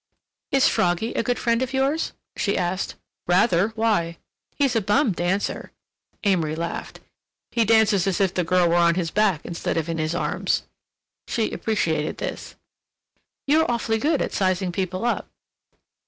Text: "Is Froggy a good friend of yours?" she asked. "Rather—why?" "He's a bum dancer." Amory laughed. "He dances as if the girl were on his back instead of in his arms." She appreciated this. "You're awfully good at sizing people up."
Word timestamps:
"Is 0.51 0.67
Froggy 0.67 1.13
a 1.13 1.21
good 1.21 1.37
friend 1.37 1.61
of 1.61 1.73
yours?" 1.73 2.13
she 2.35 2.57
asked. 2.57 2.95
"Rather—why?" 3.27 4.17
"He's 4.55 4.75
a 4.75 4.81
bum 4.81 5.11
dancer." 5.11 5.71
Amory 6.23 6.55
laughed. 6.55 7.01
"He 7.51 7.65
dances 7.65 8.07
as 8.07 8.19
if 8.19 8.33
the 8.33 8.43
girl 8.43 8.67
were 8.67 8.75
on 8.77 8.95
his 8.95 9.11
back 9.11 9.45
instead 9.45 9.77
of 9.77 9.87
in 9.89 9.99
his 9.99 10.15
arms." 10.15 10.63
She 11.27 11.51
appreciated 11.51 12.17
this. 12.17 12.55
"You're 13.45 13.69
awfully 13.69 13.99
good 13.99 14.23
at 14.23 14.33
sizing 14.33 14.71
people 14.71 15.05
up." 15.05 15.29